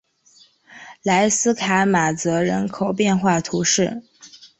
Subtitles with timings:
[1.03, 4.01] 莱斯卡马泽人口变化图示